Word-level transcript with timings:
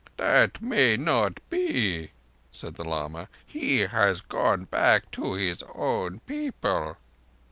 "That 0.17 0.63
may 0.63 0.97
not 0.97 1.47
be," 1.51 2.09
said 2.49 2.73
the 2.73 2.83
lama. 2.83 3.29
"He 3.45 3.81
has 3.81 4.19
gone 4.21 4.63
back 4.63 5.11
to 5.11 5.33
his 5.35 5.63
own 5.75 6.21
people." 6.21 6.97